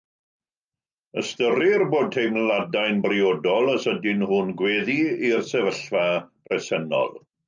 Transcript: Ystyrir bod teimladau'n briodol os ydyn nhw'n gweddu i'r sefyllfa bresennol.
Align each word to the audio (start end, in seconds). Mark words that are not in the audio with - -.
Ystyrir 1.21 1.83
bod 1.91 2.07
teimladau'n 2.15 3.03
briodol 3.03 3.69
os 3.73 3.85
ydyn 3.91 4.21
nhw'n 4.23 4.49
gweddu 4.63 4.95
i'r 5.29 5.45
sefyllfa 5.51 6.07
bresennol. 6.49 7.13